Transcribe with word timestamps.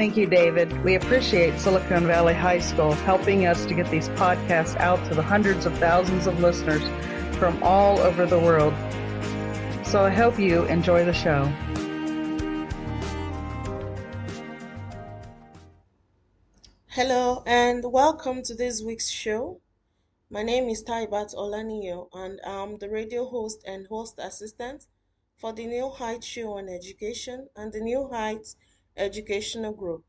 Thank 0.00 0.16
you, 0.16 0.24
David. 0.24 0.82
We 0.82 0.94
appreciate 0.94 1.60
Silicon 1.60 2.06
Valley 2.06 2.32
High 2.32 2.60
School 2.60 2.92
helping 2.92 3.44
us 3.44 3.66
to 3.66 3.74
get 3.74 3.90
these 3.90 4.08
podcasts 4.08 4.74
out 4.76 4.98
to 5.10 5.14
the 5.14 5.20
hundreds 5.20 5.66
of 5.66 5.76
thousands 5.76 6.26
of 6.26 6.40
listeners 6.40 6.80
from 7.36 7.62
all 7.62 7.98
over 8.00 8.24
the 8.24 8.38
world. 8.38 8.72
So 9.84 10.02
I 10.02 10.08
hope 10.08 10.38
you 10.38 10.64
enjoy 10.68 11.04
the 11.04 11.12
show. 11.12 11.44
Hello 16.86 17.42
and 17.44 17.84
welcome 17.84 18.42
to 18.44 18.54
this 18.54 18.82
week's 18.82 19.10
show. 19.10 19.60
My 20.30 20.42
name 20.42 20.70
is 20.70 20.82
Taibat 20.82 21.34
Olaniyan 21.34 22.08
and 22.14 22.40
I'm 22.46 22.78
the 22.78 22.88
radio 22.88 23.26
host 23.26 23.62
and 23.66 23.86
host 23.88 24.14
assistant 24.18 24.86
for 25.36 25.52
the 25.52 25.66
New 25.66 25.90
Heights 25.90 26.26
Show 26.26 26.52
on 26.52 26.70
Education 26.70 27.48
and 27.54 27.70
the 27.70 27.80
New 27.80 28.08
Heights 28.08 28.56
Educational 29.00 29.72
Group. 29.72 30.04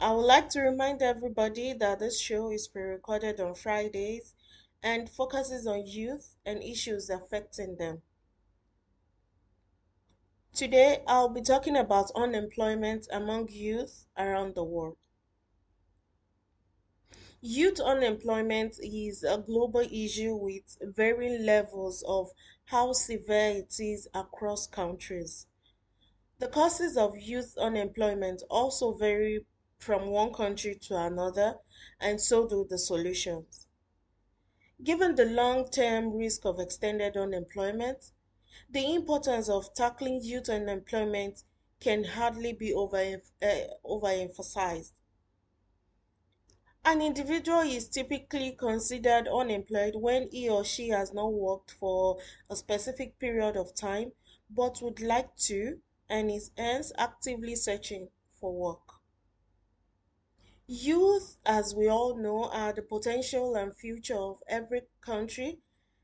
I 0.00 0.12
would 0.12 0.22
like 0.22 0.48
to 0.50 0.60
remind 0.60 1.02
everybody 1.02 1.72
that 1.74 2.00
this 2.00 2.20
show 2.20 2.50
is 2.50 2.66
pre-recorded 2.66 3.38
on 3.38 3.54
Fridays 3.54 4.34
and 4.82 5.08
focuses 5.08 5.66
on 5.66 5.86
youth 5.86 6.36
and 6.44 6.62
issues 6.62 7.08
affecting 7.08 7.76
them. 7.76 8.02
Today, 10.52 11.04
I'll 11.06 11.28
be 11.28 11.42
talking 11.42 11.76
about 11.76 12.10
unemployment 12.16 13.06
among 13.12 13.50
youth 13.50 14.06
around 14.18 14.56
the 14.56 14.64
world. 14.64 14.96
Youth 17.40 17.78
unemployment 17.78 18.78
is 18.82 19.22
a 19.22 19.38
global 19.38 19.80
issue 19.80 20.34
with 20.34 20.76
varying 20.82 21.46
levels 21.46 22.02
of 22.06 22.30
how 22.64 22.92
severe 22.92 23.50
it 23.50 23.74
is 23.78 24.08
across 24.12 24.66
countries. 24.66 25.46
The 26.40 26.48
causes 26.48 26.96
of 26.96 27.18
youth 27.18 27.58
unemployment 27.58 28.42
also 28.48 28.94
vary 28.94 29.44
from 29.76 30.06
one 30.06 30.32
country 30.32 30.74
to 30.74 30.96
another, 30.96 31.58
and 32.00 32.18
so 32.18 32.48
do 32.48 32.64
the 32.64 32.78
solutions. 32.78 33.66
Given 34.82 35.16
the 35.16 35.26
long 35.26 35.68
term 35.68 36.16
risk 36.16 36.46
of 36.46 36.58
extended 36.58 37.18
unemployment, 37.18 38.12
the 38.70 38.94
importance 38.94 39.50
of 39.50 39.74
tackling 39.74 40.22
youth 40.22 40.48
unemployment 40.48 41.44
can 41.78 42.04
hardly 42.04 42.54
be 42.54 42.72
over, 42.72 43.20
uh, 43.42 43.60
overemphasized. 43.84 44.92
An 46.86 47.02
individual 47.02 47.60
is 47.60 47.86
typically 47.90 48.52
considered 48.52 49.28
unemployed 49.28 49.94
when 49.94 50.30
he 50.30 50.48
or 50.48 50.64
she 50.64 50.88
has 50.88 51.12
not 51.12 51.34
worked 51.34 51.72
for 51.72 52.18
a 52.48 52.56
specific 52.56 53.18
period 53.18 53.58
of 53.58 53.74
time 53.74 54.12
but 54.48 54.80
would 54.80 55.00
like 55.00 55.36
to 55.36 55.82
and 56.10 56.30
is 56.30 56.50
hence 56.58 56.92
actively 56.98 57.54
searching 57.54 58.08
for 58.34 58.52
work. 58.52 59.00
Youth, 60.66 61.38
as 61.46 61.74
we 61.74 61.88
all 61.88 62.16
know, 62.16 62.44
are 62.44 62.72
the 62.72 62.82
potential 62.82 63.54
and 63.54 63.74
future 63.74 64.18
of 64.18 64.42
every 64.48 64.82
country, 65.00 65.60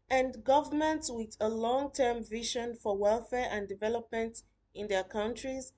and 0.08 0.42
governments 0.44 1.10
with 1.10 1.36
a 1.40 1.48
long 1.48 1.92
term 1.92 2.24
vision 2.24 2.74
for 2.74 2.96
welfare 2.96 3.48
and 3.50 3.68
development 3.68 4.42
in 4.74 4.88
their 4.88 5.04
countries 5.04 5.72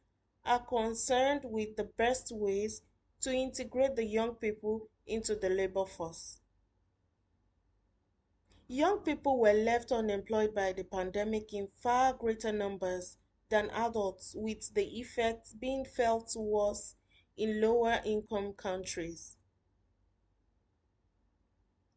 are 0.45 0.65
concerned 0.65 1.43
with 1.45 1.77
the 1.77 1.85
best 1.85 2.31
ways 2.31 2.83
to 3.21 3.33
integrate 3.33 3.97
the 3.97 4.05
young 4.05 4.35
people 4.35 4.89
into 5.07 5.35
the 5.35 5.49
labor 5.49 5.85
force. 5.85 6.41
Young 8.69 9.01
people 9.01 9.39
were 9.39 9.55
left 9.55 9.93
unemployed 9.93 10.55
by 10.55 10.73
the 10.73 10.85
pandemic 10.85 11.53
in 11.55 11.69
far 11.69 12.13
greater 12.13 12.53
numbers 12.53 13.17
than 13.49 13.71
adults, 13.71 14.35
with 14.37 14.75
the 14.75 14.99
effects 15.01 15.55
being 15.55 15.85
felt 15.85 16.35
worse 16.37 16.97
in 17.37 17.61
lower 17.61 18.01
income 18.05 18.53
countries. 18.53 19.37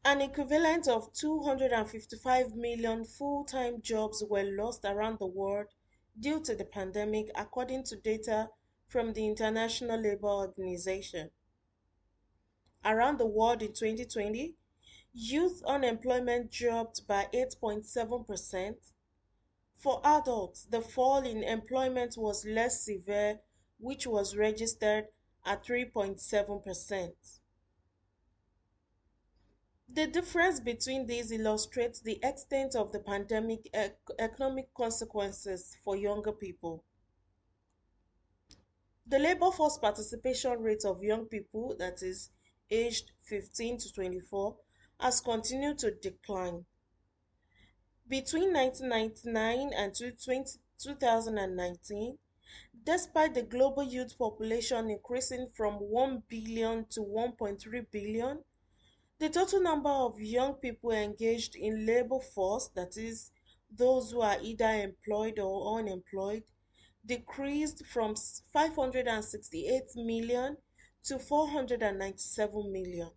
An 0.03 0.21
equivalent 0.21 0.87
of 0.87 1.13
255 1.13 2.55
million 2.55 3.05
full 3.05 3.45
time 3.45 3.81
jobs 3.81 4.23
were 4.27 4.43
lost 4.43 4.83
around 4.83 5.19
the 5.19 5.27
world 5.27 5.67
due 6.19 6.41
to 6.41 6.55
the 6.55 6.65
pandemic, 6.65 7.29
according 7.35 7.83
to 7.83 7.95
data 7.95 8.49
from 8.87 9.13
the 9.13 9.25
International 9.25 9.99
Labour 9.99 10.27
Organization. 10.27 11.29
Around 12.83 13.19
the 13.19 13.27
world 13.27 13.61
in 13.61 13.73
2020, 13.73 14.55
youth 15.13 15.61
unemployment 15.65 16.51
dropped 16.51 17.05
by 17.07 17.27
8.7%. 17.33 18.75
For 19.81 19.99
adults, 20.03 20.65
the 20.65 20.79
fall 20.79 21.25
in 21.25 21.43
employment 21.43 22.15
was 22.15 22.45
less 22.45 22.85
severe, 22.85 23.41
which 23.79 24.05
was 24.05 24.37
registered 24.37 25.07
at 25.43 25.65
3.7%. 25.65 27.39
The 29.89 30.05
difference 30.05 30.59
between 30.59 31.07
these 31.07 31.31
illustrates 31.31 31.99
the 31.99 32.19
extent 32.21 32.75
of 32.75 32.91
the 32.91 32.99
pandemic 32.99 33.71
ec- 33.73 33.97
economic 34.19 34.71
consequences 34.75 35.75
for 35.83 35.95
younger 35.95 36.31
people. 36.31 36.83
The 39.07 39.17
labor 39.17 39.49
force 39.49 39.79
participation 39.79 40.61
rate 40.61 40.85
of 40.85 41.03
young 41.03 41.25
people, 41.25 41.75
that 41.77 42.03
is, 42.03 42.29
aged 42.69 43.11
15 43.23 43.79
to 43.79 43.93
24, 43.93 44.57
has 44.99 45.21
continued 45.21 45.79
to 45.79 45.89
decline. 45.89 46.67
Between 48.11 48.51
1999 48.51 49.71
and 49.73 49.95
2019, 49.95 52.17
despite 52.83 53.33
the 53.33 53.43
global 53.43 53.83
youth 53.83 54.17
population 54.17 54.89
increasing 54.89 55.47
from 55.53 55.75
1 55.75 56.23
billion 56.27 56.83
to 56.89 56.99
1.3 56.99 57.85
billion, 57.89 58.43
the 59.17 59.29
total 59.29 59.61
number 59.61 59.89
of 59.89 60.19
young 60.19 60.55
people 60.55 60.91
engaged 60.91 61.55
in 61.55 61.85
labor 61.85 62.19
force, 62.19 62.67
that 62.75 62.97
is, 62.97 63.31
those 63.73 64.11
who 64.11 64.19
are 64.19 64.41
either 64.41 64.65
employed 64.65 65.39
or 65.39 65.79
unemployed, 65.79 66.43
decreased 67.05 67.85
from 67.85 68.15
568 68.51 69.83
million 69.95 70.57
to 71.05 71.17
497 71.17 72.73
million. 72.73 73.11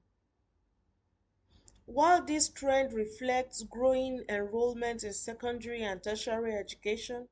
While 1.87 2.25
this 2.25 2.49
trend 2.49 2.95
reflects 2.95 3.63
growing 3.63 4.25
enrollment 4.29 5.05
in 5.05 5.13
secondary 5.13 5.83
and 5.83 6.03
tertiary 6.03 6.55
education, 6.55 7.29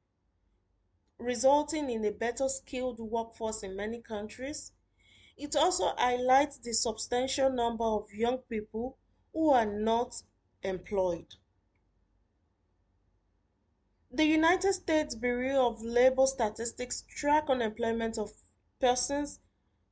resulting 1.18 1.88
in 1.88 2.04
a 2.04 2.12
better 2.12 2.48
skilled 2.48 2.98
workforce 2.98 3.62
in 3.62 3.74
many 3.74 4.02
countries, 4.02 4.72
it 5.38 5.56
also 5.56 5.94
highlights 5.96 6.58
the 6.58 6.74
substantial 6.74 7.50
number 7.50 7.84
of 7.84 8.12
young 8.12 8.38
people 8.38 8.98
who 9.32 9.50
are 9.50 9.66
not 9.66 10.22
employed. 10.62 11.34
The 14.10 14.26
United 14.26 14.74
States 14.74 15.14
Bureau 15.14 15.66
of 15.66 15.80
Labor 15.80 16.26
Statistics 16.26 17.02
track 17.08 17.48
unemployment 17.48 18.18
of 18.18 18.30
persons 18.78 19.40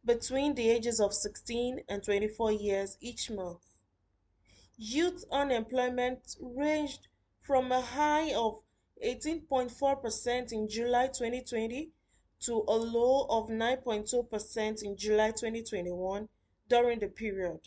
between 0.05 0.55
the 0.55 0.69
ages 0.69 1.01
of 1.01 1.15
16 1.15 1.85
and 1.89 2.05
24 2.05 2.53
years 2.53 2.99
each 3.01 3.31
month. 3.31 3.70
Youth 4.83 5.27
unemployment 5.31 6.37
ranged 6.41 7.07
from 7.43 7.71
a 7.71 7.83
high 7.83 8.33
of 8.33 8.63
18.4% 9.05 10.53
in 10.53 10.71
July 10.71 11.09
2020 11.09 11.91
to 12.41 12.65
a 12.67 12.77
low 12.77 13.27
of 13.29 13.51
9.2% 13.51 14.83
in 14.83 14.97
July 14.97 15.33
2021 15.33 16.31
during 16.67 16.99
the 16.99 17.09
period. 17.09 17.61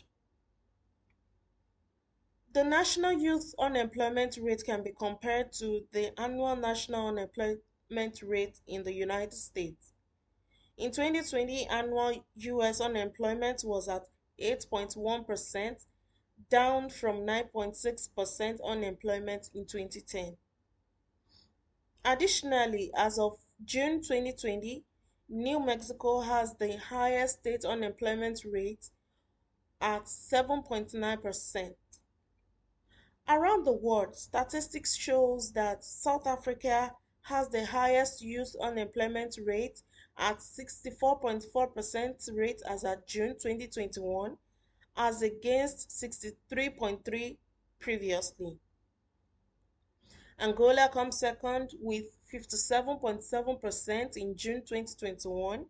The 2.52 2.64
national 2.64 3.12
youth 3.12 3.54
unemployment 3.60 4.36
rate 4.38 4.64
can 4.64 4.82
be 4.82 4.90
compared 4.90 5.52
to 5.52 5.86
the 5.92 6.18
annual 6.20 6.56
national 6.56 7.06
unemployment 7.06 8.22
rate 8.24 8.58
in 8.66 8.82
the 8.82 8.92
United 8.92 9.34
States. 9.34 9.92
In 10.76 10.90
2020, 10.90 11.68
annual 11.68 12.24
US 12.34 12.80
unemployment 12.80 13.62
was 13.64 13.88
at 13.88 14.08
8.1%, 14.40 15.86
down 16.50 16.88
from 16.88 17.26
9.6% 17.26 18.58
unemployment 18.64 19.50
in 19.54 19.66
2010. 19.66 20.36
Additionally, 22.04 22.90
as 22.96 23.18
of 23.18 23.38
June 23.64 24.02
2020, 24.02 24.84
New 25.28 25.58
Mexico 25.58 26.20
has 26.20 26.54
the 26.56 26.76
highest 26.76 27.40
state 27.40 27.64
unemployment 27.64 28.44
rate 28.44 28.90
at 29.80 30.04
7.9%. 30.04 31.74
Around 33.26 33.64
the 33.64 33.72
world, 33.72 34.16
statistics 34.16 34.94
shows 34.94 35.52
that 35.52 35.82
South 35.82 36.26
Africa 36.26 36.94
has 37.22 37.48
the 37.48 37.64
highest 37.64 38.22
youth 38.22 38.54
unemployment 38.60 39.38
rate 39.42 39.82
at 40.18 40.38
64.4% 40.38 42.36
rate 42.36 42.60
as 42.68 42.84
at 42.84 43.06
June 43.06 43.30
2021 43.30 44.36
as 44.96 45.22
against 45.22 45.90
63.3 45.90 47.36
previously. 47.80 48.58
Angola 50.38 50.88
comes 50.92 51.18
second 51.18 51.70
with 51.80 52.06
57.7% 52.32 54.16
in 54.16 54.36
June 54.36 54.62
2021 54.66 55.66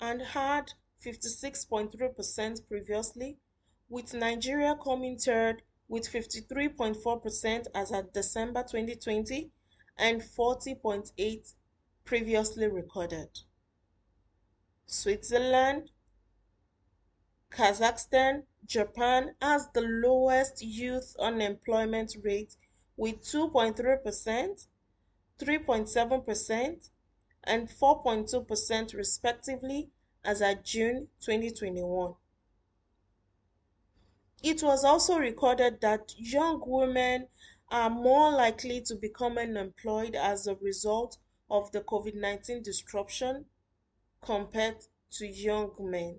and 0.00 0.22
had 0.22 0.72
56.3% 1.04 2.68
previously, 2.68 3.36
with 3.88 4.14
Nigeria 4.14 4.76
coming 4.82 5.18
third 5.18 5.62
with 5.88 6.10
53.4% 6.10 7.66
as 7.74 7.92
at 7.92 8.12
December 8.12 8.62
2020 8.62 9.50
and 9.98 10.22
40.8 10.22 11.54
previously 12.04 12.68
recorded. 12.68 13.28
Switzerland, 14.86 15.90
Kazakhstan, 17.54 18.42
Japan 18.66 19.36
has 19.40 19.68
the 19.74 19.80
lowest 19.80 20.60
youth 20.60 21.14
unemployment 21.20 22.16
rate 22.20 22.56
with 22.96 23.22
2.3%, 23.22 24.66
3.7%, 25.38 26.90
and 27.44 27.68
4.2% 27.68 28.94
respectively 28.94 29.90
as 30.24 30.42
at 30.42 30.64
June 30.64 31.08
2021. 31.20 32.14
It 34.42 34.62
was 34.62 34.84
also 34.84 35.18
recorded 35.18 35.80
that 35.80 36.12
young 36.18 36.60
women 36.66 37.28
are 37.68 37.88
more 37.88 38.32
likely 38.32 38.80
to 38.82 38.96
become 38.96 39.38
unemployed 39.38 40.16
as 40.16 40.48
a 40.48 40.56
result 40.56 41.18
of 41.48 41.70
the 41.70 41.82
COVID 41.82 42.16
19 42.16 42.64
disruption 42.64 43.46
compared 44.20 44.84
to 45.12 45.26
young 45.26 45.70
men. 45.78 46.18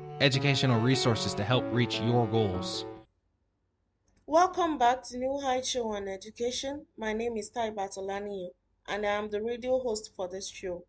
educational 0.21 0.79
resources 0.79 1.33
to 1.33 1.43
help 1.43 1.65
reach 1.71 1.99
your 1.99 2.27
goals. 2.27 2.85
Welcome 4.27 4.77
back 4.77 5.01
to 5.05 5.17
New 5.17 5.39
Heights 5.39 5.69
Show 5.69 5.87
on 5.95 6.07
Education. 6.07 6.85
My 6.95 7.11
name 7.11 7.37
is 7.37 7.49
Taibat 7.49 7.97
Olaniyan 7.97 8.51
and 8.87 9.03
I 9.03 9.13
am 9.13 9.31
the 9.31 9.41
radio 9.41 9.79
host 9.79 10.11
for 10.15 10.27
this 10.27 10.47
show. 10.47 10.85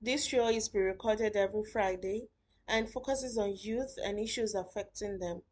This 0.00 0.26
show 0.26 0.46
is 0.46 0.68
pre-recorded 0.68 1.34
every 1.34 1.64
Friday 1.64 2.28
and 2.68 2.88
focuses 2.88 3.36
on 3.36 3.56
youth 3.58 3.96
and 4.04 4.20
issues 4.20 4.54
affecting 4.54 5.18
them. 5.18 5.42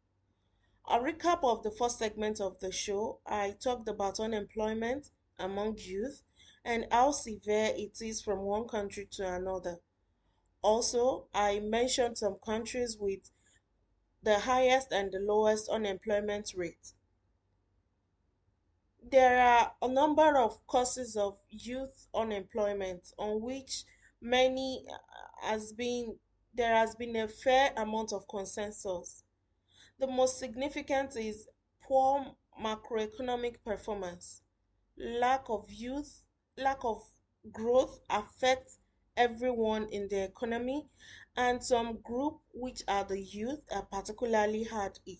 A 0.87 0.99
recap 0.99 1.43
of 1.43 1.63
the 1.63 1.71
first 1.71 1.99
segment 1.99 2.39
of 2.39 2.61
the 2.61 2.71
show, 2.71 3.19
I 3.25 3.55
talked 3.61 3.89
about 3.89 4.21
unemployment 4.21 5.09
among 5.37 5.79
youth 5.79 6.23
and 6.63 6.87
how 6.89 7.11
severe 7.11 7.73
it 7.75 8.01
is 8.01 8.21
from 8.21 8.39
one 8.39 8.69
country 8.69 9.05
to 9.11 9.35
another. 9.35 9.79
Also, 10.63 11.27
I 11.33 11.59
mentioned 11.59 12.17
some 12.17 12.37
countries 12.43 12.97
with 12.97 13.31
the 14.23 14.39
highest 14.39 14.91
and 14.91 15.11
the 15.11 15.19
lowest 15.19 15.69
unemployment 15.69 16.53
rate. 16.55 16.93
There 19.11 19.37
are 19.39 19.73
a 19.81 19.87
number 19.89 20.37
of 20.37 20.65
causes 20.65 21.17
of 21.17 21.37
youth 21.49 22.07
unemployment 22.15 23.13
on 23.19 23.41
which 23.41 23.83
many 24.21 24.85
uh, 24.89 24.97
has 25.47 25.73
been 25.73 26.17
there 26.55 26.75
has 26.75 26.95
been 26.95 27.15
a 27.15 27.27
fair 27.27 27.73
amount 27.75 28.13
of 28.13 28.27
consensus. 28.27 29.23
The 29.99 30.07
most 30.07 30.37
significant 30.37 31.15
is 31.17 31.49
poor 31.81 32.35
macroeconomic 32.61 33.63
performance. 33.65 34.41
Lack 34.97 35.49
of 35.49 35.69
youth, 35.71 36.23
lack 36.57 36.85
of 36.85 37.01
growth 37.51 37.99
affects 38.09 38.77
everyone 39.15 39.87
in 39.89 40.07
the 40.09 40.23
economy, 40.23 40.87
and 41.35 41.63
some 41.63 41.99
group, 42.01 42.39
which 42.53 42.83
are 42.87 43.03
the 43.03 43.19
youth, 43.19 43.61
are 43.71 43.85
particularly 43.91 44.63
hard 44.63 44.99
hit. 45.05 45.19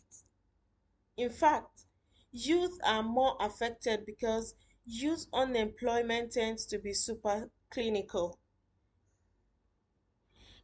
In 1.18 1.30
fact, 1.30 1.86
youth 2.32 2.80
are 2.84 3.04
more 3.04 3.38
affected 3.40 4.06
because 4.06 4.56
youth 4.86 5.28
unemployment 5.34 6.32
tends 6.32 6.66
to 6.68 6.80
be 6.80 6.94
super 6.94 7.50
cyclical. 7.74 8.40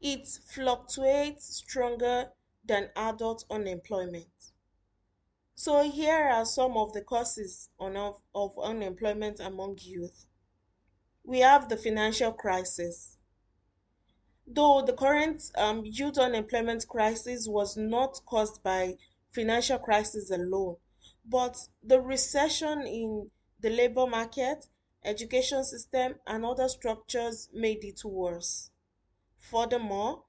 It 0.01 0.27
fluctuates 0.27 1.57
stronger 1.57 2.31
than 2.65 2.89
adult 2.95 3.45
unemployment. 3.49 4.27
So 5.55 5.89
here 5.89 6.29
are 6.29 6.45
some 6.45 6.77
of 6.77 6.93
the 6.93 7.01
causes 7.01 7.69
of, 7.79 8.21
unemployment 8.63 9.39
among 9.39 9.79
youth. 9.81 10.25
We 11.23 11.39
have 11.39 11.67
the 11.69 11.77
financial 11.77 12.31
crisis. 12.31 13.17
Though 14.51 14.81
the 14.81 14.93
current 14.93 15.43
um, 15.55 15.83
youth 15.85 16.17
unemployment 16.17 16.87
crisis 16.87 17.47
was 17.47 17.77
not 17.77 18.19
caused 18.25 18.63
by 18.63 18.97
financial 19.31 19.77
crisis 19.77 20.31
alone, 20.31 20.77
but 21.23 21.55
the 21.83 22.01
recession 22.01 22.81
in 22.81 23.29
the 23.59 23.69
labor 23.69 24.07
market, 24.07 24.65
education 25.05 25.63
system, 25.63 26.15
and 26.25 26.43
other 26.43 26.67
structures 26.67 27.47
made 27.53 27.83
it 27.83 28.03
worse. 28.03 28.71
Furthermore, 29.37 30.23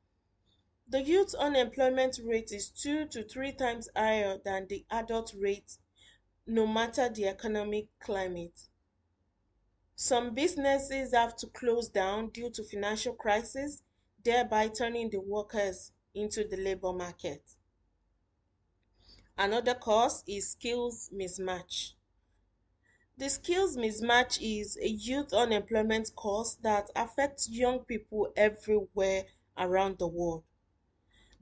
the 0.87 1.01
youth 1.03 1.35
unemployment 1.37 2.21
rate 2.23 2.53
is 2.53 2.69
two 2.69 3.07
to 3.07 3.23
three 3.25 3.53
times 3.53 3.89
higher 3.97 4.37
than 4.45 4.67
the 4.67 4.85
adult 4.91 5.33
rate, 5.35 5.79
no 6.47 6.67
matter 6.67 7.09
the 7.09 7.27
economic 7.27 7.87
climate. 8.01 8.69
Some 9.95 10.35
businesses 10.35 11.15
have 11.15 11.37
to 11.37 11.47
close 11.47 11.89
down 11.89 12.29
due 12.31 12.51
to 12.51 12.65
financial 12.65 13.15
crisis, 13.15 13.83
thereby 14.25 14.69
turning 14.69 15.11
the 15.11 15.21
workers 15.21 15.93
into 16.15 16.45
the 16.45 16.57
labor 16.57 16.93
market. 16.93 17.43
Another 19.37 19.75
cause 19.75 20.23
is 20.27 20.51
skills 20.51 21.11
mismatch. 21.15 21.93
The 23.17 23.29
skills 23.29 23.77
mismatch 23.77 24.39
is 24.41 24.79
a 24.79 24.89
youth 24.89 25.33
unemployment 25.33 26.15
cause 26.17 26.57
that 26.63 26.91
affects 26.97 27.49
young 27.49 27.81
people 27.81 28.33
everywhere 28.37 29.25
around 29.57 29.99
the 29.99 30.07
world. 30.07 30.45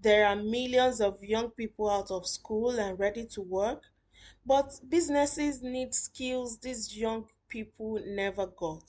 There 0.00 0.26
are 0.26 0.36
millions 0.36 1.00
of 1.00 1.22
young 1.22 1.50
people 1.50 1.90
out 1.90 2.10
of 2.10 2.26
school 2.26 2.78
and 2.78 2.98
ready 2.98 3.26
to 3.26 3.40
work, 3.40 3.82
but 4.46 4.80
businesses 4.88 5.62
need 5.62 5.94
skills 5.94 6.58
these 6.58 6.96
young 6.96 7.28
people 7.48 8.00
never 8.06 8.46
got. 8.46 8.84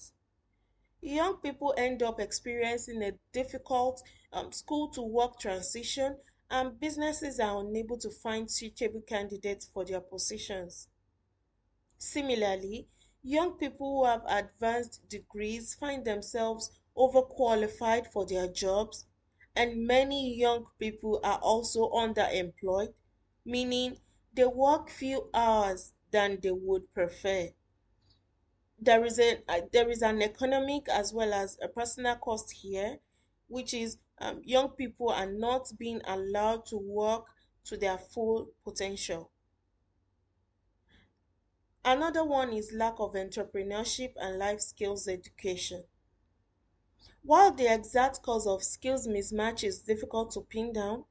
Young 1.02 1.38
people 1.38 1.74
end 1.78 2.04
up 2.04 2.20
experiencing 2.20 3.02
a 3.04 3.14
difficult 3.32 4.02
um, 4.34 4.52
school 4.52 4.90
to 4.92 5.02
work 5.02 5.40
transition, 5.40 6.18
and 6.50 6.80
businesses 6.80 7.40
are 7.40 7.62
unable 7.62 7.98
to 7.98 8.10
find 8.10 8.50
suitable 8.50 9.02
candidates 9.02 9.70
for 9.74 9.86
their 9.86 10.02
positions. 10.02 10.88
Similarly, 11.98 12.88
Young 13.22 13.58
people 13.58 13.98
who 13.98 14.06
have 14.06 14.24
advanced 14.28 15.10
degrees 15.10 15.74
find 15.74 16.06
themselves 16.06 16.72
overqualified 16.96 18.08
for 18.08 18.26
their 18.26 18.48
jobs, 18.48 19.08
and 19.58 19.86
many 19.86 20.34
young 20.36 20.68
people 20.80 21.20
are 21.22 21.38
also 21.40 21.90
underemployed, 21.90 22.94
meaning 23.44 24.00
they 24.32 24.46
work 24.46 24.90
few 24.90 25.30
hours 25.34 25.92
than 26.12 26.40
they 26.40 26.52
would 26.52 26.94
prefer. 26.94 27.54
There 28.82 29.06
is 29.06 29.20
a 29.20 29.44
uh, 29.48 29.62
there 29.72 29.90
is 29.90 30.02
an 30.02 30.22
economic 30.22 30.90
as 30.90 31.14
well 31.14 31.34
as 31.34 31.58
a 31.62 31.68
personal 31.68 32.16
cost 32.16 32.52
here, 32.52 33.00
which 33.48 33.74
is 33.74 33.98
um, 34.20 34.42
young 34.44 34.70
people 34.70 35.10
are 35.10 35.32
not 35.32 35.72
being 35.78 36.02
allowed 36.06 36.66
to 36.68 36.78
work 36.78 37.26
to 37.66 37.78
their 37.78 37.98
full 37.98 38.50
potential. 38.64 39.32
Another 41.84 42.24
one 42.24 42.54
is 42.54 42.72
lack 42.72 43.00
of 43.00 43.14
entrepreneurship 43.14 44.14
and 44.16 44.38
life 44.38 44.62
skills 44.62 45.08
education. 45.08 45.84
While 47.24 47.54
the 47.54 47.74
exact 47.74 48.22
cause 48.24 48.46
of 48.46 48.62
skills 48.64 49.08
mismatch 49.08 49.64
is 49.64 49.80
difficult 49.80 50.32
to 50.32 50.42
pin 50.42 50.74
down, 50.74 51.06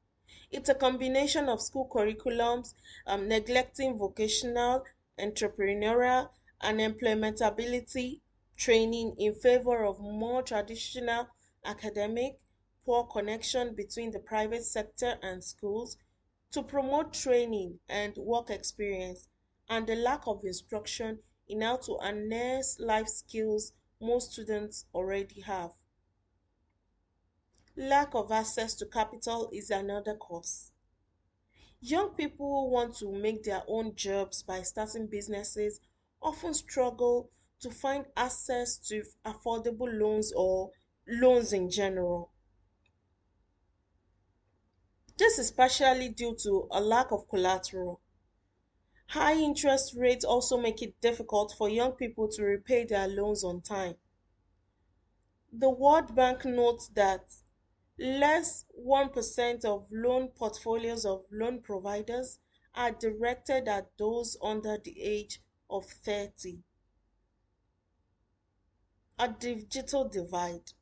it's 0.50 0.68
a 0.68 0.74
combination 0.74 1.48
of 1.48 1.62
school 1.62 1.88
curriculums, 1.88 2.74
um, 3.06 3.26
neglecting 3.28 3.96
vocational, 3.96 4.84
entrepreneurial, 5.18 6.30
and 6.60 6.80
employmentability 6.80 8.20
training 8.56 9.14
in 9.18 9.34
favor 9.34 9.84
of 9.84 10.00
more 10.00 10.42
traditional 10.42 11.28
academic, 11.64 12.40
poor 12.84 13.04
connection 13.04 13.74
between 13.74 14.10
the 14.10 14.18
private 14.18 14.64
sector 14.64 15.18
and 15.22 15.44
schools 15.44 15.96
to 16.50 16.62
promote 16.62 17.12
training 17.12 17.78
and 17.88 18.16
work 18.16 18.50
experience, 18.50 19.28
and 19.68 19.86
the 19.86 19.94
lack 19.94 20.26
of 20.26 20.44
instruction 20.44 21.18
in 21.46 21.60
how 21.60 21.76
to 21.76 21.96
harness 21.96 22.78
life 22.80 23.08
skills 23.08 23.72
most 24.00 24.32
students 24.32 24.86
already 24.94 25.40
have. 25.40 25.72
Lack 27.76 28.14
of 28.14 28.32
access 28.32 28.74
to 28.74 28.86
capital 28.86 29.50
is 29.52 29.70
another 29.70 30.14
cause. 30.14 30.72
Young 31.80 32.10
people 32.10 32.70
want 32.70 32.96
to 32.96 33.12
make 33.12 33.44
their 33.44 33.62
own 33.68 33.94
jobs 33.94 34.42
by 34.42 34.62
starting 34.62 35.06
businesses 35.06 35.80
often 36.22 36.54
struggle 36.54 37.30
to 37.60 37.70
find 37.70 38.06
access 38.16 38.76
to 38.76 39.02
affordable 39.24 39.88
loans 39.98 40.32
or 40.32 40.70
loans 41.06 41.52
in 41.52 41.70
general. 41.70 42.30
This 45.16 45.38
is 45.38 45.50
partially 45.50 46.10
due 46.10 46.36
to 46.42 46.68
a 46.70 46.80
lack 46.80 47.10
of 47.10 47.28
collateral. 47.28 48.00
High 49.08 49.34
interest 49.34 49.94
rates 49.96 50.24
also 50.24 50.58
make 50.58 50.82
it 50.82 51.00
difficult 51.00 51.54
for 51.56 51.68
young 51.68 51.92
people 51.92 52.28
to 52.28 52.44
repay 52.44 52.84
their 52.84 53.08
loans 53.08 53.42
on 53.42 53.62
time. 53.62 53.96
The 55.52 55.70
World 55.70 56.14
Bank 56.14 56.44
notes 56.44 56.88
that 56.94 57.24
less 57.98 58.66
1% 58.78 59.64
of 59.64 59.86
loan 59.90 60.28
portfolios 60.28 61.04
of 61.04 61.24
loan 61.32 61.62
providers 61.62 62.38
are 62.74 62.92
directed 62.92 63.66
at 63.66 63.90
those 63.98 64.36
under 64.42 64.78
the 64.78 65.02
age 65.02 65.40
of 65.70 65.84
30. 65.86 66.58
A 69.18 69.28
digital 69.28 70.08
divide. 70.08 70.72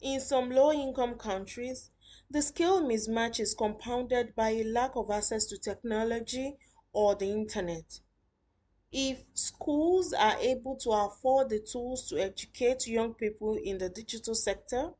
In 0.00 0.20
some 0.20 0.50
low 0.50 0.72
income 0.72 1.16
countries, 1.16 1.90
the 2.30 2.42
skill 2.42 2.82
mismatch 2.82 3.38
is 3.40 3.54
compounded 3.54 4.34
by 4.34 4.50
a 4.50 4.64
lack 4.64 4.96
of 4.96 5.10
access 5.10 5.46
to 5.46 5.58
technology 5.58 6.56
or 6.92 7.14
the 7.14 7.30
internet. 7.30 8.00
If 8.90 9.24
schools 9.34 10.12
are 10.12 10.36
able 10.38 10.76
to 10.76 10.90
afford 10.90 11.50
the 11.50 11.60
tools 11.60 12.08
to 12.08 12.18
educate 12.18 12.86
young 12.86 13.14
people 13.14 13.56
in 13.56 13.78
the 13.78 13.88
digital 13.88 14.34
sector, 14.34 14.92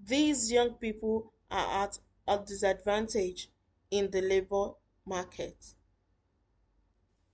these 0.00 0.50
young 0.50 0.74
people 0.74 1.32
are 1.50 1.84
at 1.84 1.98
a 2.26 2.38
disadvantage 2.38 3.50
in 3.90 4.10
the 4.10 4.22
labor 4.22 4.70
market. 5.04 5.74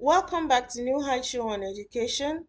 Welcome 0.00 0.46
back 0.46 0.68
to 0.68 0.80
New 0.80 1.02
Heights 1.02 1.26
Show 1.26 1.48
on 1.48 1.64
Education. 1.64 2.46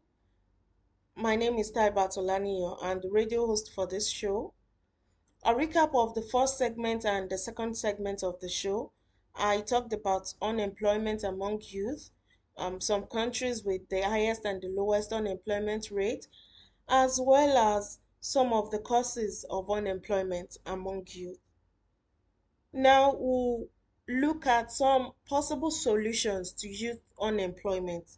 My 1.16 1.36
name 1.36 1.56
is 1.56 1.72
Taibat 1.72 2.16
Olaniyan 2.16 2.78
and 2.84 3.02
the 3.02 3.10
radio 3.10 3.48
host 3.48 3.72
for 3.74 3.88
this 3.88 4.08
show. 4.08 4.54
A 5.44 5.56
recap 5.56 5.96
of 5.96 6.14
the 6.14 6.22
first 6.22 6.60
segment 6.60 7.06
and 7.06 7.28
the 7.28 7.40
second 7.40 7.76
segment 7.76 8.22
of 8.22 8.40
the 8.40 8.50
show. 8.50 8.92
I 9.34 9.62
talked 9.62 9.92
about 9.94 10.32
unemployment 10.40 11.24
among 11.24 11.64
youth, 11.64 12.12
um, 12.56 12.80
some 12.80 13.08
countries 13.08 13.64
with 13.64 13.90
the 13.90 14.02
highest 14.02 14.46
and 14.46 14.62
the 14.62 14.70
lowest 14.70 15.12
unemployment 15.12 15.90
rate, 15.90 16.28
as 16.88 17.20
well 17.20 17.80
as 17.80 17.98
some 18.20 18.54
of 18.54 18.70
the 18.70 18.78
causes 18.78 19.44
of 19.50 19.72
unemployment 19.72 20.58
among 20.68 21.08
youth. 21.08 21.40
Now 22.72 23.16
we'll 23.18 23.70
look 24.10 24.48
at 24.48 24.72
some 24.72 25.12
possible 25.28 25.70
solutions 25.70 26.52
to 26.52 26.68
youth 26.68 27.00
unemployment. 27.22 28.18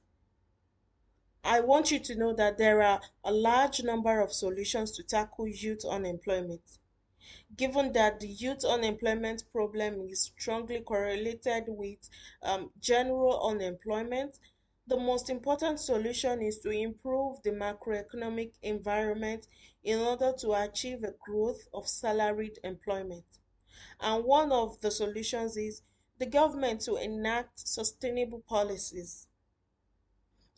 I 1.44 1.60
want 1.60 1.92
you 1.92 2.00
to 2.00 2.16
know 2.16 2.34
that 2.34 2.58
there 2.58 2.82
are 2.82 3.02
a 3.26 3.34
large 3.34 3.84
number 3.84 4.22
of 4.22 4.32
solutions 4.32 4.92
to 4.92 5.04
tackle 5.04 5.50
youth 5.50 5.84
unemployment. 5.84 6.62
Given 7.58 7.92
that 7.92 8.22
the 8.22 8.30
youth 8.30 8.64
unemployment 8.64 9.44
problem 9.52 10.08
is 10.08 10.32
strongly 10.40 10.80
correlated 10.80 11.66
with 11.68 12.10
um, 12.42 12.72
general 12.80 13.46
unemployment, 13.50 14.40
the 14.88 14.96
most 14.96 15.30
important 15.30 15.82
solution 15.82 16.42
is 16.42 16.60
to 16.60 16.70
improve 16.70 17.44
the 17.44 17.52
macroeconomic 17.52 18.54
environment 18.62 19.46
in 19.84 20.00
order 20.00 20.32
to 20.40 20.54
achieve 20.54 21.04
a 21.04 21.14
growth 21.26 21.68
of 21.74 21.90
salaried 21.90 22.60
employment. 22.64 23.26
And 24.00 24.24
one 24.26 24.52
of 24.52 24.80
the 24.82 24.92
solutions 24.92 25.58
is 25.58 25.82
the 26.18 26.26
government 26.26 26.82
to 26.82 26.96
enact 26.98 27.60
sustainable 27.68 28.42
policies. 28.42 29.28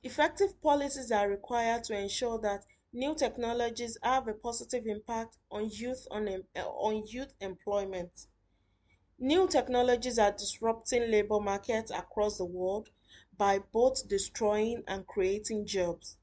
Effective 0.03 0.61
policies 0.61 1.11
are 1.11 1.27
required 1.27 1.83
to 1.85 1.97
ensure 1.97 2.37
that 2.37 2.63
new 2.91 3.15
technologies 3.15 3.97
have 4.03 4.27
a 4.27 4.33
positive 4.35 4.85
impact 4.85 5.39
on 5.49 5.67
youth 5.67 6.07
on, 6.11 6.27
on 6.55 7.07
youth 7.07 7.33
employment. 7.39 8.27
New 9.17 9.47
technologies 9.47 10.19
are 10.19 10.31
disrupting 10.31 11.09
labor 11.09 11.39
markets 11.39 11.91
across 11.91 12.37
the 12.37 12.45
world 12.45 12.91
by 13.37 13.59
both 13.59 14.07
destroying 14.07 14.83
and 14.87 15.07
creating 15.07 15.65
jobs. 15.65 16.17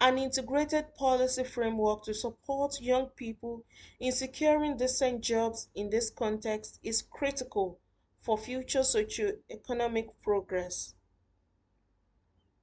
An 0.00 0.16
integrated 0.16 0.94
policy 0.94 1.42
framework 1.42 2.04
to 2.04 2.14
support 2.14 2.80
young 2.80 3.06
people 3.08 3.64
in 3.98 4.12
securing 4.12 4.76
decent 4.76 5.22
jobs 5.22 5.68
in 5.74 5.90
this 5.90 6.08
context 6.08 6.78
is 6.84 7.02
critical 7.02 7.80
for 8.20 8.38
future 8.38 8.84
socio-economic 8.84 10.08
progress. 10.22 10.94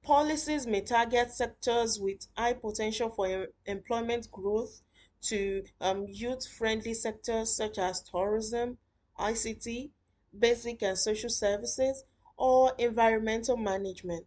Policies 0.02 0.66
may 0.66 0.80
target 0.80 1.30
sectors 1.30 2.00
with 2.00 2.26
high 2.38 2.54
potential 2.54 3.10
for 3.10 3.26
em- 3.26 3.46
employment 3.66 4.30
growth 4.30 4.80
to 5.22 5.64
um, 5.80 6.06
youth-friendly 6.08 6.94
sectors 6.94 7.54
such 7.54 7.76
as 7.76 8.02
tourism, 8.02 8.78
ICT, 9.18 9.90
basic 10.38 10.82
and 10.82 10.96
social 10.96 11.28
services, 11.28 12.04
or 12.38 12.72
environmental 12.78 13.56
management. 13.58 14.26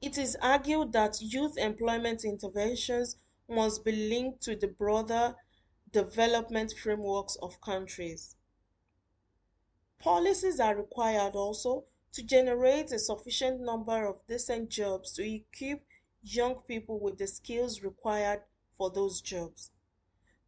It 0.00 0.16
is 0.16 0.36
argued 0.40 0.92
that 0.92 1.20
youth 1.20 1.58
employment 1.58 2.24
interventions 2.24 3.16
must 3.48 3.84
be 3.84 3.90
linked 3.90 4.40
to 4.42 4.54
the 4.54 4.68
broader 4.68 5.34
development 5.90 6.72
frameworks 6.72 7.34
of 7.42 7.60
countries. 7.60 8.36
Policies 9.98 10.60
are 10.60 10.76
required 10.76 11.34
also 11.34 11.84
to 12.12 12.22
generate 12.22 12.92
a 12.92 12.98
sufficient 13.00 13.60
number 13.60 14.06
of 14.06 14.24
decent 14.28 14.70
jobs 14.70 15.12
to 15.14 15.28
equip 15.28 15.84
young 16.22 16.62
people 16.68 17.00
with 17.00 17.18
the 17.18 17.26
skills 17.26 17.82
required 17.82 18.42
for 18.76 18.90
those 18.90 19.20
jobs, 19.20 19.72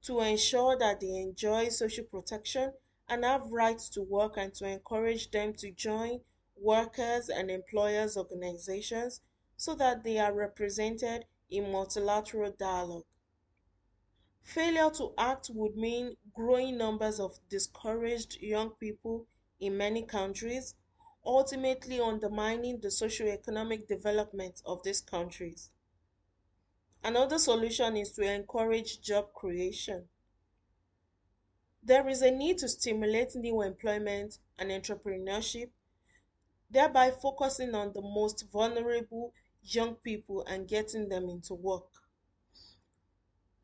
to 0.03 0.21
ensure 0.21 0.79
that 0.79 1.01
they 1.01 1.17
enjoy 1.17 1.71
social 1.71 2.05
protection 2.05 2.73
and 3.09 3.25
have 3.25 3.51
rights 3.51 3.89
to 3.89 4.03
work 4.03 4.37
and 4.37 4.55
to 4.55 4.65
encourage 4.65 5.33
them 5.33 5.55
to 5.55 5.73
join 5.73 6.21
workers 6.57 7.29
and 7.29 7.51
employers 7.51 8.17
organizations 8.17 9.21
so 9.61 9.75
that 9.75 10.03
they 10.03 10.19
are 10.19 10.33
represented 10.33 11.23
in 11.51 11.71
multilateral 11.71 12.51
dialogue. 12.59 13.05
Failure 14.43 14.89
to 14.89 15.13
act 15.19 15.51
would 15.53 15.77
mean 15.77 16.17
growing 16.33 16.79
numbers 16.79 17.21
of 17.21 17.39
discouraged 17.51 18.39
young 18.41 18.71
people 18.71 19.27
in 19.61 19.77
many 19.77 20.03
countries, 20.03 20.77
ultimately 21.27 22.01
undermining 22.01 22.81
the 22.81 22.91
socio-economic 22.91 23.87
development 23.87 24.63
of 24.65 24.83
these 24.83 25.03
countries. 25.03 25.69
Another 27.05 27.39
solution 27.39 27.99
is 27.99 28.13
to 28.13 28.23
encourage 28.23 29.03
job 29.03 29.35
creation. 29.35 30.05
There 31.83 32.09
is 32.09 32.23
a 32.23 32.31
need 32.31 32.57
to 32.59 32.69
stimulate 32.71 33.35
new 33.35 33.61
employment 33.61 34.39
and 34.59 34.71
entrepreneurship, 34.71 35.69
thereby 36.71 37.11
focusing 37.11 37.75
on 37.75 37.93
the 37.93 38.01
most 38.01 38.47
vulnerable 38.51 39.35
young 39.63 39.95
people 39.97 40.45
and 40.47 40.69
getting 40.69 41.09
them 41.09 41.29
into 41.29 41.55
work. 41.55 41.89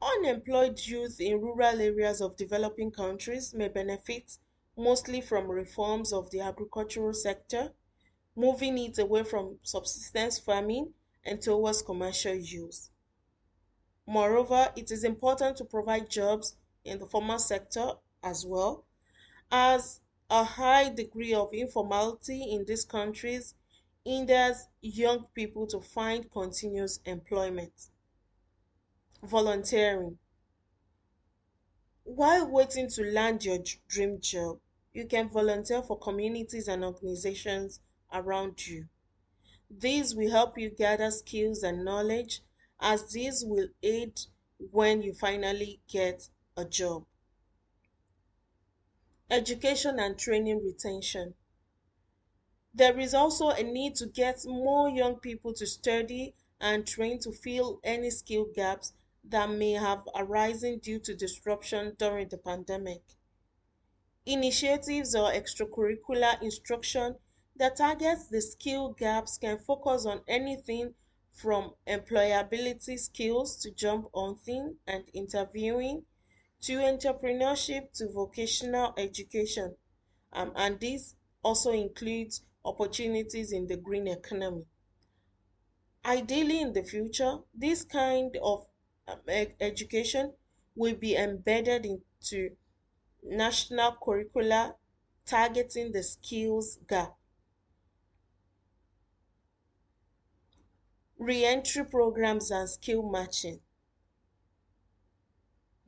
Unemployed 0.00 0.78
youth 0.80 1.20
in 1.20 1.40
rural 1.40 1.80
areas 1.80 2.20
of 2.20 2.36
developing 2.36 2.90
countries 2.90 3.54
may 3.54 3.68
benefit 3.68 4.38
mostly 4.76 5.20
from 5.20 5.50
reforms 5.50 6.12
of 6.12 6.30
the 6.30 6.40
agricultural 6.40 7.14
sector, 7.14 7.72
moving 8.34 8.76
it 8.78 8.98
away 8.98 9.24
from 9.24 9.58
subsistence 9.62 10.38
farming 10.38 10.92
and 11.24 11.40
towards 11.40 11.82
commercial 11.82 12.34
use. 12.34 12.90
Moreover, 14.06 14.72
it 14.76 14.92
is 14.92 15.02
important 15.02 15.56
to 15.56 15.64
provide 15.64 16.08
jobs 16.08 16.56
in 16.84 16.98
the 17.00 17.06
formal 17.06 17.38
sector 17.40 17.94
as 18.22 18.46
well, 18.46 18.84
as 19.50 20.00
a 20.30 20.44
high 20.44 20.88
degree 20.88 21.34
of 21.34 21.52
informality 21.52 22.44
in 22.52 22.64
these 22.64 22.84
countries 22.84 23.54
hinders 24.06 24.68
young 24.80 25.26
people 25.34 25.66
to 25.66 25.80
find 25.80 26.30
continuous 26.30 27.00
employment. 27.04 27.72
Volunteering. 29.20 30.16
While 32.04 32.48
waiting 32.48 32.88
to 32.90 33.02
land 33.02 33.44
your 33.44 33.58
dream 33.88 34.20
job, 34.20 34.60
you 34.92 35.06
can 35.06 35.28
volunteer 35.28 35.82
for 35.82 35.98
communities 35.98 36.68
and 36.68 36.84
organizations 36.84 37.80
around 38.12 38.64
you. 38.64 38.86
These 39.68 40.14
will 40.14 40.30
help 40.30 40.56
you 40.56 40.70
gather 40.70 41.10
skills 41.10 41.64
and 41.64 41.84
knowledge, 41.84 42.42
as 42.78 43.10
these 43.12 43.44
will 43.44 43.68
aid 43.82 44.20
when 44.70 45.02
you 45.02 45.14
finally 45.14 45.80
get 45.88 46.28
a 46.56 46.64
job. 46.64 47.04
Education 49.28 49.98
and 49.98 50.16
training 50.16 50.64
retention. 50.64 51.34
There 52.76 53.00
is 53.00 53.14
also 53.14 53.48
a 53.48 53.62
need 53.62 53.94
to 53.96 54.06
get 54.06 54.44
more 54.44 54.90
young 54.90 55.16
people 55.16 55.54
to 55.54 55.66
study 55.66 56.34
and 56.60 56.86
train 56.86 57.18
to 57.20 57.32
fill 57.32 57.80
any 57.82 58.10
skill 58.10 58.44
gaps 58.54 58.92
that 59.24 59.48
may 59.48 59.72
have 59.72 60.06
arisen 60.14 60.80
due 60.80 60.98
to 60.98 61.14
disruption 61.14 61.96
during 61.98 62.28
the 62.28 62.36
pandemic. 62.36 63.00
Initiatives 64.26 65.14
or 65.14 65.32
extracurricular 65.32 66.42
instruction 66.42 67.16
that 67.56 67.76
targets 67.76 68.28
the 68.28 68.42
skill 68.42 68.92
gaps 68.92 69.38
can 69.38 69.56
focus 69.56 70.04
on 70.04 70.20
anything 70.28 70.92
from 71.32 71.72
employability 71.86 72.98
skills 72.98 73.56
to 73.56 73.70
job 73.70 74.10
hunting 74.14 74.76
and 74.86 75.04
interviewing 75.14 76.04
to 76.60 76.76
entrepreneurship 76.80 77.90
to 77.94 78.10
vocational 78.10 78.92
education. 78.98 79.76
Um, 80.30 80.52
and 80.54 80.78
this 80.78 81.14
also 81.42 81.72
includes 81.72 82.42
opportunities 82.66 83.52
in 83.52 83.66
the 83.66 83.76
green 83.76 84.08
economy. 84.08 84.64
Ideally, 86.04 86.60
in 86.60 86.72
the 86.72 86.82
future, 86.82 87.38
this 87.54 87.84
kind 87.84 88.36
of 88.42 88.66
um, 89.08 89.20
education 89.60 90.32
will 90.74 90.94
be 90.94 91.16
embedded 91.16 91.86
into 91.86 92.56
national 93.22 93.96
curricula 94.02 94.76
targeting 95.24 95.92
the 95.92 96.02
skills 96.02 96.78
gap. 96.88 97.16
Reentry 101.18 101.84
programs 101.84 102.50
and 102.50 102.68
skill 102.68 103.02
matching. 103.02 103.60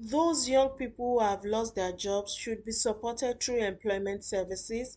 Those 0.01 0.49
young 0.49 0.71
people 0.71 1.19
who 1.19 1.25
have 1.25 1.45
lost 1.45 1.75
their 1.75 1.93
jobs 1.93 2.35
should 2.35 2.65
be 2.65 2.73
supported 2.73 3.41
through 3.41 3.59
employment 3.65 4.25
services, 4.25 4.97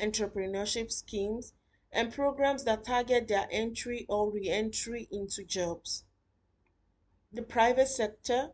entrepreneurship 0.00 0.90
schemes, 0.90 1.54
and 1.92 2.12
programs 2.12 2.64
that 2.64 2.84
target 2.84 3.28
their 3.28 3.48
entry 3.50 4.06
or 4.08 4.30
re 4.30 4.48
entry 4.48 5.08
into 5.10 5.44
jobs. 5.44 6.04
The 7.32 7.42
private 7.42 7.88
sector, 7.88 8.52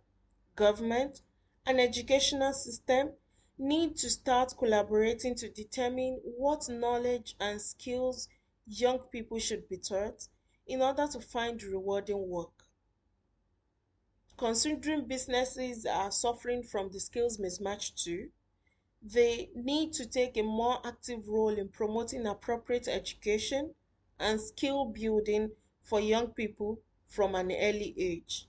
government, 0.57 1.22
and 1.64 1.81
educational 1.81 2.53
system 2.53 3.12
need 3.59 3.96
to 3.96 4.09
start 4.09 4.55
collaborating 4.57 5.35
to 5.37 5.48
determine 5.51 6.20
what 6.22 6.68
knowledge 6.68 7.35
and 7.40 7.61
skills 7.61 8.29
young 8.66 8.98
people 9.11 9.38
should 9.38 9.68
be 9.68 9.79
taught 9.79 10.29
in 10.66 10.83
order 10.83 11.07
to 11.09 11.20
find 11.20 11.62
rewarding 11.62 12.29
work. 12.29 12.64
Considering 14.37 15.07
businesses 15.07 15.85
are 15.85 16.12
suffering 16.12 16.62
from 16.62 16.90
the 16.92 17.01
skills 17.01 17.38
mismatch 17.38 18.01
too, 18.01 18.31
they 19.03 19.51
need 19.55 19.93
to 19.93 20.07
take 20.07 20.37
a 20.37 20.43
more 20.43 20.85
active 20.87 21.29
role 21.29 21.57
in 21.57 21.69
promoting 21.69 22.27
appropriate 22.27 22.89
education 22.89 23.75
and 24.19 24.41
skill 24.41 24.85
building 24.85 25.51
for 25.83 26.01
young 26.01 26.29
people 26.29 26.81
from 27.07 27.35
an 27.35 27.51
early 27.53 27.95
age. 27.97 28.49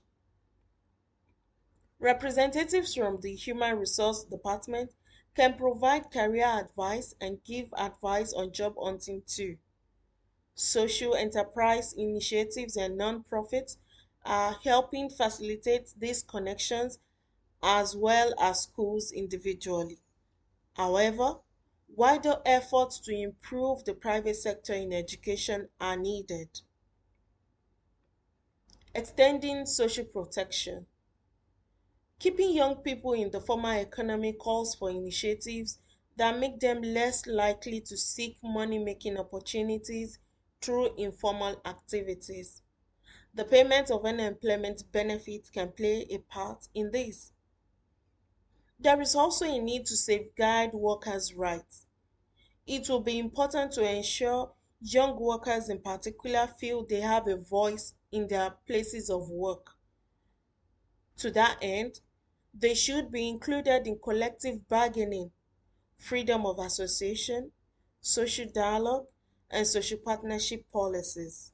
Representatives 2.00 2.94
from 2.94 3.20
the 3.20 3.34
Human 3.34 3.78
Resource 3.78 4.24
Department 4.24 4.92
can 5.36 5.56
provide 5.56 6.10
career 6.10 6.46
advice 6.46 7.14
and 7.20 7.44
give 7.44 7.72
advice 7.76 8.32
on 8.32 8.52
job 8.52 8.74
hunting 8.82 9.22
too. 9.26 9.56
Social 10.54 11.14
enterprise 11.14 11.92
initiatives 11.92 12.76
and 12.76 12.96
non-profits 12.96 13.78
are 14.24 14.58
helping 14.64 15.08
facilitate 15.08 15.94
these 15.96 16.22
connections 16.22 16.98
as 17.62 17.96
well 17.96 18.34
as 18.38 18.62
schools 18.62 19.12
individually. 19.12 19.98
However, 20.80 21.40
wider 21.94 22.40
efforts 22.46 23.00
to 23.00 23.12
improve 23.14 23.84
the 23.84 23.92
private 23.92 24.36
sector 24.36 24.72
in 24.72 24.94
education 24.94 25.68
are 25.78 25.98
needed. 25.98 26.48
Extending 28.94 29.66
social 29.66 30.06
protection. 30.06 30.86
Keeping 32.18 32.54
young 32.54 32.76
people 32.76 33.12
in 33.12 33.30
the 33.30 33.42
formal 33.42 33.72
economy 33.72 34.32
calls 34.32 34.74
for 34.74 34.88
initiatives 34.88 35.80
that 36.16 36.38
make 36.38 36.58
them 36.60 36.80
less 36.80 37.26
likely 37.26 37.82
to 37.82 37.94
seek 37.98 38.38
money 38.42 38.78
making 38.78 39.18
opportunities 39.18 40.18
through 40.62 40.96
informal 40.96 41.60
activities. 41.66 42.62
The 43.34 43.44
payment 43.44 43.90
of 43.90 44.06
unemployment 44.06 44.90
benefits 44.90 45.50
can 45.50 45.72
play 45.72 46.06
a 46.10 46.20
part 46.20 46.68
in 46.74 46.90
this. 46.90 47.32
There 48.82 49.00
is 49.02 49.14
also 49.14 49.44
a 49.44 49.58
need 49.58 49.84
to 49.86 49.96
safeguard 49.96 50.72
workers' 50.72 51.34
rights. 51.34 51.86
It 52.66 52.88
will 52.88 53.00
be 53.00 53.18
important 53.18 53.72
to 53.72 53.86
ensure 53.86 54.52
young 54.80 55.20
workers, 55.20 55.68
in 55.68 55.80
particular, 55.80 56.46
feel 56.46 56.86
they 56.86 57.00
have 57.00 57.28
a 57.28 57.36
voice 57.36 57.92
in 58.10 58.26
their 58.28 58.52
places 58.66 59.10
of 59.10 59.28
work. 59.28 59.76
To 61.18 61.30
that 61.32 61.58
end, 61.60 62.00
they 62.54 62.74
should 62.74 63.12
be 63.12 63.28
included 63.28 63.86
in 63.86 63.98
collective 63.98 64.66
bargaining, 64.66 65.30
freedom 65.98 66.46
of 66.46 66.58
association, 66.58 67.52
social 68.00 68.46
dialogue, 68.46 69.08
and 69.50 69.66
social 69.66 69.98
partnership 69.98 70.64
policies. 70.72 71.52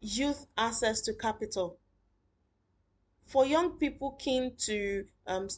Youth 0.00 0.46
access 0.56 1.00
to 1.00 1.14
capital. 1.14 1.78
For 3.24 3.44
young 3.44 3.78
people 3.78 4.12
keen 4.12 4.54
to 4.66 5.06
um, 5.26 5.48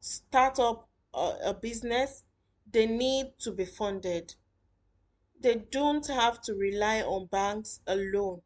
start 0.00 0.58
up 0.58 0.88
a, 1.14 1.32
a 1.46 1.54
business, 1.54 2.24
they 2.70 2.86
need 2.86 3.32
to 3.40 3.52
be 3.52 3.64
funded. 3.64 4.34
They 5.40 5.56
don't 5.70 6.06
have 6.06 6.40
to 6.42 6.54
rely 6.54 7.02
on 7.02 7.26
banks 7.26 7.80
alone. 7.86 8.42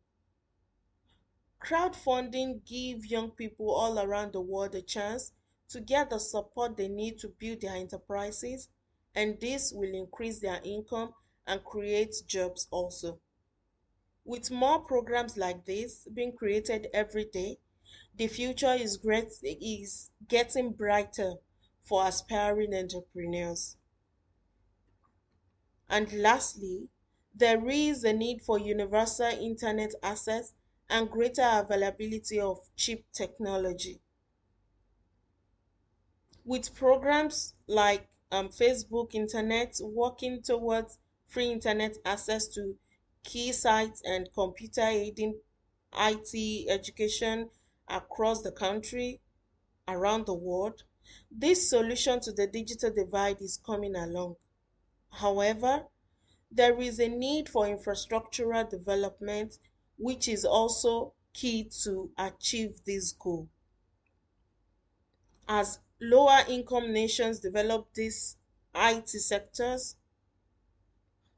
Crowdfunding 1.61 2.64
give 2.67 3.07
young 3.07 3.31
people 3.31 3.71
all 3.71 3.99
around 3.99 4.33
the 4.33 4.40
world 4.40 4.75
a 4.75 4.83
chance 4.83 5.33
to 5.71 5.81
get 5.81 6.11
the 6.11 6.21
support 6.21 6.77
they 6.77 6.88
need 6.88 7.19
to 7.19 7.29
build 7.29 7.62
their 7.62 7.75
enterprises, 7.75 8.69
and 9.14 9.40
this 9.40 9.73
will 9.73 9.95
increase 9.95 10.40
their 10.40 10.61
income 10.62 11.14
and 11.47 11.64
create 11.64 12.14
jobs 12.27 12.69
also. 12.71 13.19
With 14.25 14.51
more 14.51 14.81
programs 14.81 15.37
like 15.37 15.64
this 15.64 16.07
being 16.12 16.33
created 16.33 16.88
every 16.95 17.25
day, 17.25 17.59
the 18.15 18.29
future 18.29 18.73
is 18.75 18.97
great 18.97 19.33
is 19.43 20.11
getting 20.29 20.73
brighter 20.73 21.35
for 21.83 22.07
aspiring 22.07 22.75
entrepreneurs. 22.75 23.77
And 25.89 26.13
lastly, 26.13 26.91
there 27.35 27.67
is 27.71 28.05
a 28.05 28.13
need 28.13 28.43
for 28.43 28.59
universal 28.59 29.29
internet 29.29 29.95
access 30.03 30.53
and 30.91 31.11
greater 31.11 31.41
availability 31.43 32.39
of 32.39 32.69
cheap 32.77 33.11
technology. 33.13 34.03
With 36.45 36.75
programs 36.75 37.55
like 37.67 38.09
um, 38.31 38.49
Facebook 38.49 39.15
Internet 39.15 39.79
working 39.83 40.41
towards 40.43 40.99
free 41.27 41.51
internet 41.51 41.97
access 42.05 42.47
to 42.55 42.79
key 43.25 43.53
sites 43.53 44.01
and 44.03 44.33
computer 44.33 44.83
aiding 44.83 45.41
IT 45.93 46.67
education 46.69 47.51
across 47.88 48.42
the 48.42 48.53
country, 48.53 49.20
around 49.87 50.27
the 50.27 50.35
world, 50.35 50.83
this 51.31 51.68
solution 51.68 52.20
to 52.20 52.33
the 52.33 52.47
digital 52.47 52.90
divide 52.90 53.40
is 53.40 53.61
coming 53.64 53.94
along. 53.94 54.37
However, 55.11 55.85
there 56.51 56.81
is 56.81 56.99
a 56.99 57.09
need 57.09 57.49
for 57.49 57.66
infrastructural 57.66 58.68
development, 58.68 59.59
which 59.99 60.29
is 60.29 60.44
also 60.44 61.12
key 61.33 61.64
to 61.83 62.11
achieve 62.16 62.85
this 62.85 63.12
goal. 63.12 63.49
As 65.49 65.81
lower 66.01 66.40
income 66.49 66.92
nations 66.92 67.40
develop 67.40 67.92
these 67.92 68.37
IT 68.75 69.09
sectors, 69.09 69.97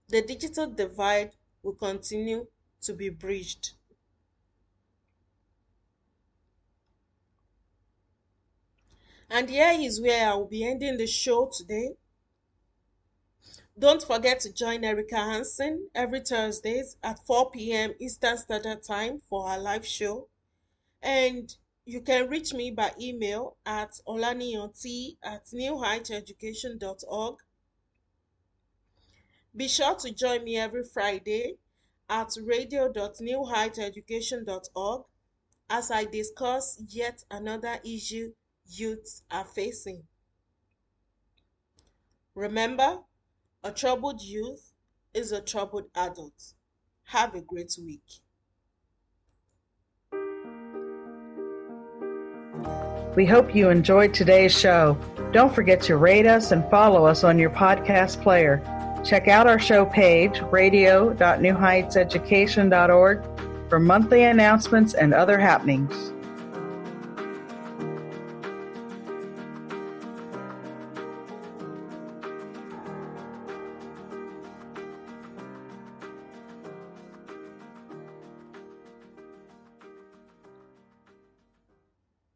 the 0.08 0.22
digital 0.22 0.70
divide 0.70 1.32
will 1.62 1.74
continue 1.74 2.46
to 2.82 2.92
be 2.92 3.08
bridged. 3.08 3.72
And 9.28 9.50
here 9.50 9.74
is 9.78 10.00
where 10.00 10.30
I 10.30 10.36
will 10.36 10.46
be 10.46 10.64
ending 10.64 10.96
the 10.96 11.06
show 11.06 11.50
today. 11.52 11.96
Don't 13.78 14.02
forget 14.02 14.40
to 14.40 14.50
join 14.52 14.82
Erica 14.84 15.16
Hansen 15.16 15.90
every 15.94 16.20
Thursdays 16.20 16.96
at 17.02 17.26
4 17.26 17.50
p.m. 17.50 17.94
Eastern 17.98 18.38
Standard 18.38 18.82
Time 18.82 19.20
for 19.28 19.46
our 19.48 19.58
live 19.58 19.86
show. 19.86 20.28
And 21.02 21.54
you 21.84 22.00
can 22.00 22.30
reach 22.30 22.54
me 22.54 22.70
by 22.70 22.94
email 22.98 23.58
at 23.66 24.00
olaniyonti 24.08 25.18
at 25.22 25.44
newheighteducation.org. 25.46 27.36
Be 29.54 29.68
sure 29.68 29.94
to 29.96 30.10
join 30.12 30.44
me 30.44 30.56
every 30.56 30.84
Friday 30.84 31.58
at 32.08 32.34
radio.newheighteducation.org 32.40 35.04
as 35.68 35.90
I 35.90 36.04
discuss 36.04 36.80
yet 36.88 37.24
another 37.30 37.78
issue 37.84 38.32
youths 38.68 39.22
are 39.30 39.44
facing. 39.44 40.02
Remember, 42.34 42.98
a 43.64 43.72
troubled 43.72 44.22
youth 44.22 44.72
is 45.14 45.32
a 45.32 45.40
troubled 45.40 45.88
adult. 45.94 46.54
Have 47.04 47.34
a 47.34 47.40
great 47.40 47.76
week. 47.82 48.02
We 53.16 53.24
hope 53.24 53.54
you 53.54 53.70
enjoyed 53.70 54.12
today's 54.12 54.52
show. 54.52 54.98
Don't 55.32 55.54
forget 55.54 55.80
to 55.82 55.96
rate 55.96 56.26
us 56.26 56.50
and 56.52 56.68
follow 56.70 57.06
us 57.06 57.24
on 57.24 57.38
your 57.38 57.48
podcast 57.48 58.22
player. 58.22 58.62
Check 59.02 59.28
out 59.28 59.46
our 59.46 59.58
show 59.58 59.86
page, 59.86 60.42
radio.newheightseducation.org, 60.50 63.24
for 63.70 63.80
monthly 63.80 64.24
announcements 64.24 64.92
and 64.94 65.14
other 65.14 65.38
happenings. 65.38 66.12